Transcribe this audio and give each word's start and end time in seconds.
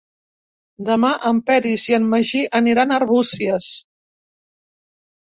Demà 0.87 1.11
en 1.33 1.43
Peris 1.51 1.85
i 1.93 1.97
en 1.99 2.09
Magí 2.15 2.43
aniran 2.63 2.97
a 2.97 3.01
Arbúcies. 3.05 3.73